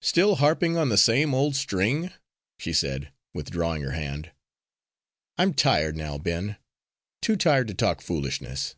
"Still 0.00 0.36
harping 0.36 0.78
on 0.78 0.88
the 0.88 0.96
same 0.96 1.34
old 1.34 1.54
string," 1.54 2.10
she 2.58 2.72
said, 2.72 3.12
withdrawing 3.34 3.82
her 3.82 3.90
hand. 3.90 4.32
"I'm 5.36 5.52
tired 5.52 5.98
now, 5.98 6.16
Ben, 6.16 6.56
too 7.20 7.36
tired 7.36 7.68
to 7.68 7.74
talk 7.74 8.00
foolishness." 8.00 8.74